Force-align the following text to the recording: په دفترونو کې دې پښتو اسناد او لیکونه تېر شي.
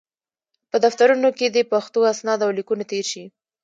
په 0.69 0.77
دفترونو 0.85 1.29
کې 1.37 1.47
دې 1.55 1.63
پښتو 1.71 1.99
اسناد 2.13 2.39
او 2.45 2.51
لیکونه 2.57 2.83
تېر 2.91 3.05
شي. 3.11 3.25